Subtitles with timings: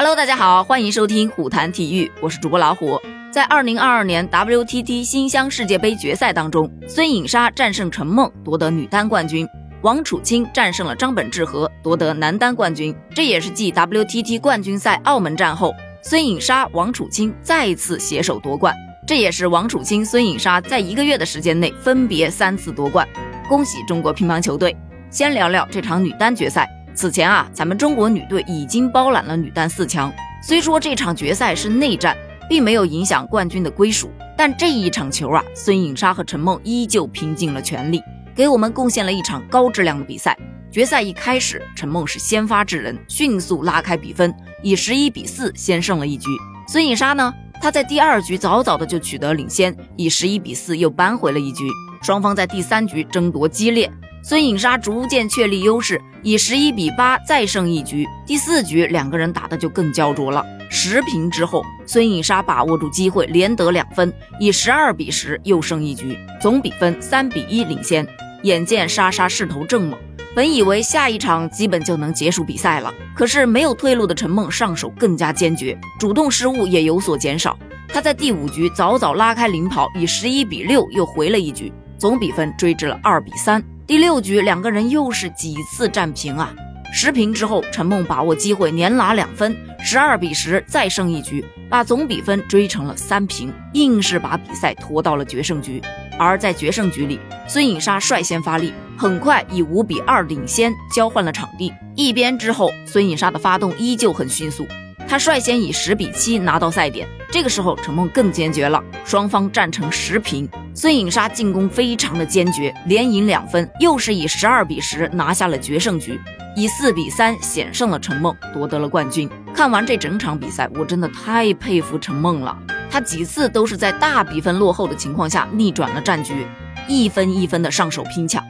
[0.00, 3.00] Hello，大家好，欢迎收听虎谈体育，我是主播老虎。
[3.32, 9.44] 在二零二二年 WTT 新乡世界杯决赛当中，孙颖莎战胜陈梦夺得女单冠军，
[9.82, 12.94] 王楚钦战胜了张本智和夺得男单冠军。
[13.12, 18.72] 这也是继 WTT 冠军赛澳门站后，孙颖莎、王楚钦再次携手夺冠。
[19.04, 23.04] 这也是王楚钦、孙颖莎在一个月的时间内分别三次夺冠，
[23.48, 24.76] 恭喜中国乒乓球队！
[25.10, 26.70] 先聊聊这场女单决赛。
[26.98, 30.12] 此前啊，咱们中国女队已经包揽了女单四强。
[30.42, 32.16] 虽说这场决赛是内战，
[32.48, 38.02] 并没有影响冠军的归属，但这一场球啊，孙颖莎和陈梦依旧拼尽了全力，
[38.34, 40.36] 给我们贡献了一场高质量的比赛。
[40.72, 44.34] 决赛一开始，陈梦是先发制人，迅速拉开比分，
[44.64, 46.26] 以十一比四先胜了一局。
[46.66, 47.32] 孙颖莎呢？
[47.62, 51.64] 她在第二局早早的就取得领先，以十一比四又扳回了一局。
[52.02, 53.88] 双方在第三局争夺激烈，
[54.28, 58.06] 孙颖莎逐渐确立优势，以十一比八再胜一局。
[58.26, 68.06] 第四局两个人打的就更焦灼了，十平之后，孙颖莎把握住机会，连得两分，以十二比十又胜一局，总比分三比一领先。
[68.42, 69.98] 眼见莎莎势头正猛。
[70.36, 77.58] 本以为下一场基本就能结束比赛了，可是没有退路的陈梦上手更加坚决，主动失误也有所减少。
[77.88, 83.64] 她在第五局早早拉开领跑，以十一比六又回了一局，总比分追至了二比三。
[83.88, 86.54] 第六局两个人又是几次战平啊！
[86.92, 95.80] 十平之后，陈梦把握机会连拿两分，十二比十再胜一局，把总比分追成了三平，硬是把比赛拖到了决胜局。
[96.18, 98.74] 而在决胜局里，孙颖莎率先发力。
[98.98, 101.72] 很快以五比二领先，交换了场地。
[101.94, 104.66] 一边之后，孙颖莎的发动依旧很迅速，
[105.08, 107.08] 她率先以十比七拿到赛点。
[107.32, 110.46] 这个时候，陈梦更坚决了，双方战成十平。
[110.80, 116.20] 孙颖莎进攻非常的坚决，连赢两分，又是以十二比十拿下了决胜局，
[116.54, 119.28] 以四比三险胜了陈梦，夺得了冠军。
[119.52, 122.56] 看完这整场比赛，我真的太佩服陈梦了，
[122.88, 126.46] 她几次都是在大比分落后的情况下逆转了战局，
[126.86, 128.40] 一分一分的上手拼抢。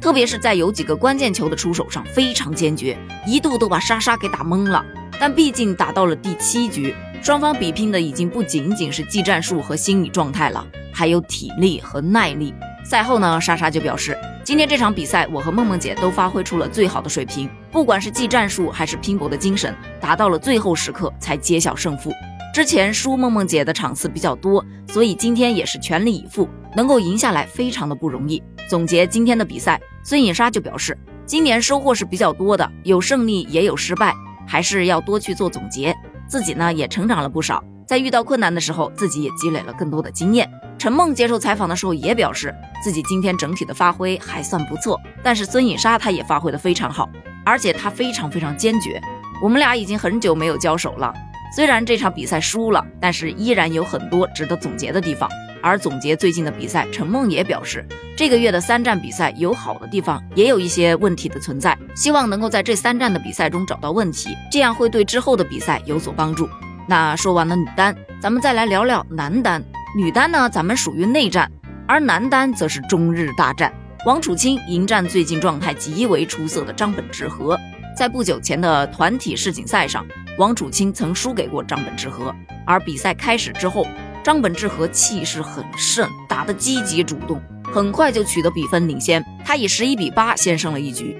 [0.00, 4.84] 特别是在有几个关键球的出手上非常坚决，一度都把莎莎给打懵了。
[5.18, 12.54] 但毕竟打到了第七局，双方比拼的已经不仅仅是技战术和心理状态了，还有体力和耐力。
[12.84, 22.12] 赛后呢，莎莎就表示，今天这场比赛我和梦梦姐都发挥出了最好的水平，不管是技战术还是拼搏的精神，达到了最后时刻才揭晓胜负。
[22.54, 28.42] 之前输梦梦姐的场次比较多，所以今天也是全力以赴，能够赢下来非常的不容易。
[28.68, 29.80] 总结今天的比赛。
[30.04, 30.96] 孙颖莎就表示，
[31.26, 34.14] 今年收获是比较多的，有胜利也有失败，
[34.46, 35.94] 还是要多去做总结。
[36.28, 40.50] 自己呢也成长了不少，在遇到困难的时候，自己也积累了更多的经验。
[40.78, 47.08] 陈梦接受采访的时候也表示，自己今天整体的发挥还算不错，但是孙颖莎她也发挥的非常好，
[47.44, 49.00] 而且她非常非常坚决。
[49.42, 51.14] 我们俩已经很久没有交手了，
[51.54, 55.28] 虽然这场比赛输了，但是依然有很多值得总结的地方。
[55.66, 57.84] 而总结最近的比赛，陈梦也表示，
[58.16, 66.48] 这个月的三站比赛有好的地方，也有一些问题的存在，希望能够在这三站的比赛中找到问题，这样会对之后的比赛有所帮助。
[66.86, 69.60] 那说完了女单，咱们再来聊聊男单。
[69.96, 71.50] 女单呢，咱们属于内战，
[71.88, 73.74] 而男单则是中日大战。
[74.06, 77.58] 王楚钦迎战最近状态极为出色的张本智和，
[77.96, 80.06] 在不久前的团体世锦赛上，
[80.38, 82.32] 王楚钦曾输给过张本智和，
[82.64, 83.84] 而比赛开始之后。
[84.26, 87.40] 张本智和气势很盛，打得积极主动，
[87.72, 89.24] 很快就取得比分领先。
[89.44, 91.16] 他以十一比八先胜了一局，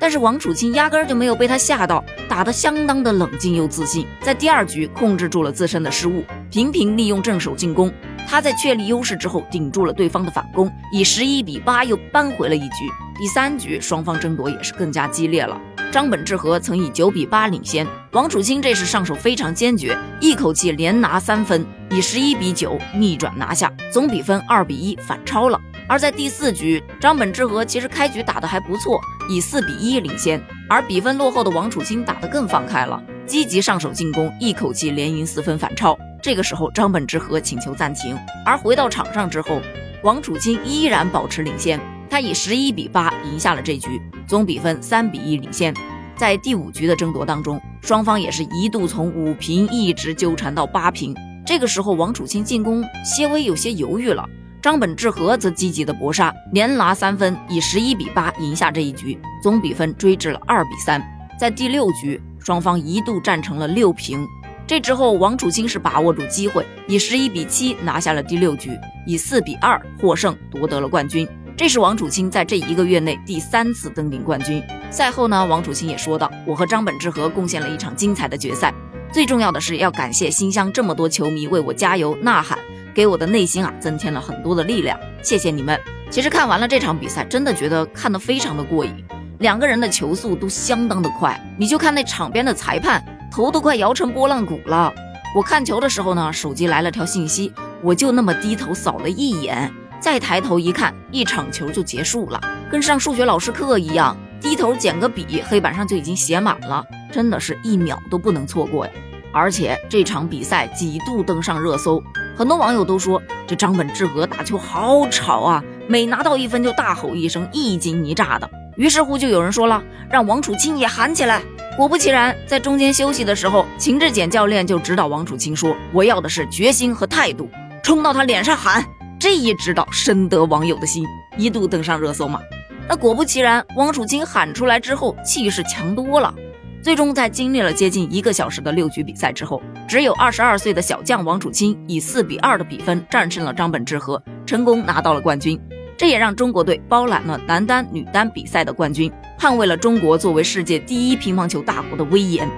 [0.00, 7.92] 但是王楚钦压根儿就没有被他吓到，打得相当的冷静又自信，在第二局控制住了自身的失误，频频利用正手进攻。
[8.30, 12.84] 他在确立优势之后，顶住了对方的反攻，以十一比八又扳回了一局。
[13.18, 15.58] 第三局双方争夺也是更加激烈了。
[15.90, 25.58] 张本智和曾以九比八领先，王楚钦这时上手非常坚决，一口气连拿三分，以十一比九逆转拿下，总比分二比一反超了。
[25.88, 29.00] 而在第四局，张本智和其实开局打得还不错，
[29.30, 35.98] 以四比一领先，而比分落后的王楚钦打得更放开了，积极上手进攻，一口气连赢四分反超。
[36.20, 39.60] 这个时候，张本智和请求暂停，而回到场上之后，
[40.02, 41.80] 王楚钦依然保持领先。
[42.10, 45.74] 他以十一比八赢下了这局，总比分三比一领先。
[46.16, 51.14] 在第五局的争夺当中，双方也是一度从五平一直纠缠到八平。
[51.46, 54.26] 这个时候，王楚钦进攻些微有些犹豫了，
[54.60, 61.00] 张本智和则积极的搏杀，连拿三分，以十一比八赢下这一局，总比分追至了二比三。
[61.38, 64.26] 在第六局，双方一度战成了六平。
[64.68, 71.26] 这之后，王楚钦是把握住机会，以十一比七拿下了第六局，以四比二获胜，夺得了冠军。
[71.56, 74.62] 这是王楚钦在这一个月内第三次登顶冠军。
[74.90, 78.74] 赛后呢，王楚钦也说道：“我和张本智和贡献了一场精彩的决赛，
[79.10, 82.58] 最重要的是要感谢新乡这么多球迷为我加油呐喊，
[82.92, 85.80] 给我的内心啊增添了很多的力量，谢谢你们。
[86.10, 88.92] 其实看完了这场比赛，真的觉得看得非常的过瘾，
[89.38, 94.92] 两个人的球速都相当的快，你就看那场边的裁判头都快摇成拨浪鼓了。
[95.34, 97.52] 我看球的时候呢，手机来了条信息，
[97.82, 99.70] 我就那么低头扫了一眼，
[100.00, 102.40] 再抬头一看，一场球就结束了，
[102.70, 106.84] 跟上数学老师课一样，低头捡个笔，黑板上就已经写满了。
[107.12, 108.92] 真的是一秒都不能错过呀！
[109.32, 112.02] 而且这场比赛几度登上热搜，
[112.36, 118.48] 很多网友都说这张本智和打球好吵啊，每拿到一分就大吼一声，一惊一乍的。
[118.76, 121.42] 于是乎就有人说了，让王楚钦也喊起来。
[121.78, 127.48] 果不其然，在中间休息的时候，秦志简教练就指导王楚钦说：“我要的是决心和态度，
[127.84, 128.84] 冲到他脸上喊。”
[129.16, 132.40] 这一指导深得网友的心，一度登上热搜嘛。
[132.88, 136.34] 那果不其然，王楚钦喊出来之后，气势强多了。
[136.82, 145.56] 最终，在经历了接近一个小时的六局比赛之后，只有二十二岁的小将王楚钦以四比二的比分战胜了张本智和，成功拿到了冠军。
[145.96, 152.48] 这也让中国队包揽了男单、女单比赛的冠军，捍卫了中国作为世界第一乒乓球大国的威严。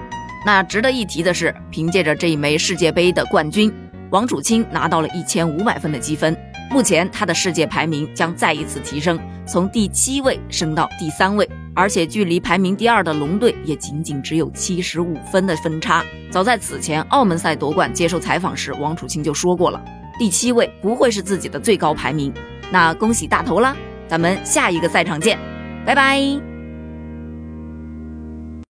[0.45, 3.71] 那值得一提的是，凭借着这一枚世界杯的冠军，
[4.09, 6.35] 王楚钦拿到了一千五百分的积分。
[6.71, 11.47] 目前他的世界排名将再一次提升，从第七位升到第三位。
[11.73, 16.03] 而且距离排名第二的龙队也仅仅只有七十五分的分差。
[16.29, 19.81] 早在此前澳门赛夺冠接受采访时，王楚钦就说过了，
[20.19, 22.33] 第七位不会是自己的最高排名。
[22.71, 23.75] 那恭喜大头啦！
[24.07, 25.39] 咱们下一个赛场见，
[25.85, 26.50] 拜拜。